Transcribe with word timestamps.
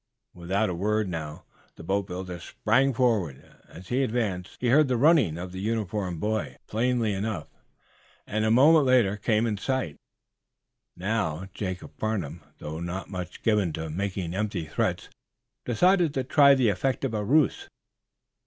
Without 0.33 0.67
a 0.67 0.73
word, 0.73 1.07
now, 1.07 1.43
the 1.75 1.83
boatbuilder 1.83 2.39
sprang 2.39 2.91
forward. 2.91 3.61
As 3.69 3.89
he 3.89 4.01
advanced, 4.01 4.57
he 4.59 4.69
heard 4.69 4.87
the 4.87 4.97
running 4.97 5.37
of 5.37 5.51
the 5.51 5.59
uniformed 5.59 6.19
boy 6.19 6.57
plainly 6.65 7.13
enough, 7.13 7.47
and, 8.25 8.43
a 8.43 8.49
moment 8.49 8.85
later, 8.87 9.15
came 9.15 9.45
in 9.45 9.57
sight. 9.57 9.97
Now, 10.97 11.49
Jacob 11.53 11.91
Farnum, 11.99 12.41
though 12.57 12.79
not 12.79 13.11
much 13.11 13.43
given 13.43 13.71
to 13.73 13.91
making 13.91 14.33
empty 14.33 14.65
threats, 14.65 15.07
decided 15.65 16.15
to 16.15 16.23
try 16.23 16.55
the 16.55 16.69
effect 16.69 17.05
of 17.05 17.13
a 17.13 17.23
ruse. 17.23 17.69